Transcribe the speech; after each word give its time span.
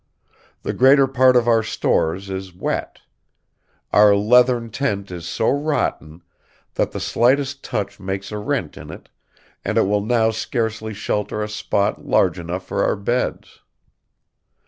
The 0.63 0.73
greater 0.73 1.05
part 1.05 1.35
of 1.35 1.47
our 1.47 1.61
stores 1.61 2.27
is 2.31 2.55
wet; 2.55 3.01
our 3.93 4.15
leathern 4.15 4.71
tent 4.71 5.11
is 5.11 5.27
so 5.27 5.51
rotten 5.51 6.23
that 6.73 6.91
the 6.91 6.99
slightest 6.99 7.63
touch 7.63 7.99
makes 7.99 8.31
a 8.31 8.39
rent 8.39 8.77
in 8.77 8.89
it, 8.89 9.09
and 9.63 9.77
it 9.77 9.83
will 9.83 10.03
now 10.03 10.31
scarcely 10.31 10.95
shelter 10.95 11.43
a 11.43 11.47
spot 11.47 12.03
large 12.03 12.39
enough 12.39 12.65
for 12.65 12.83
our 12.83 12.95
beds. 12.95 13.59